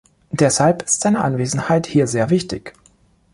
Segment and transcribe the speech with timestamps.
[0.31, 2.73] Deshalb ist seine Anwesenheit hier sehr wichtig.